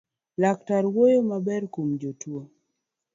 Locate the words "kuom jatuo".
1.73-2.43